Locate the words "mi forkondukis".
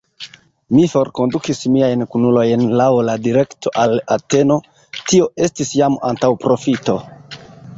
0.75-1.59